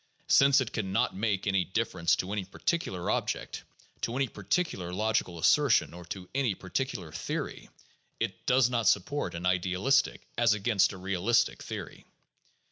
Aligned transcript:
Since 0.29 0.59
it 0.61 0.73
can 0.73 0.91
not 0.91 1.15
make 1.15 1.45
any 1.45 1.63
difference 1.63 2.15
to 2.15 2.31
any 2.33 2.43
particular 2.43 3.11
object, 3.11 3.61
to 4.01 4.15
any 4.15 4.27
par 4.27 4.43
ticular 4.45 4.91
logical 4.95 5.37
assertion, 5.37 5.93
or 5.93 6.05
to 6.05 6.27
any 6.33 6.55
particular 6.55 7.11
theory, 7.11 7.69
it 8.19 8.47
does 8.47 8.67
not 8.67 8.87
sup 8.87 9.05
port 9.05 9.35
an 9.35 9.45
idealistic 9.45 10.25
as 10.39 10.55
against 10.55 10.91
a 10.93 10.97
realistic 10.97 11.61
theory. 11.61 12.03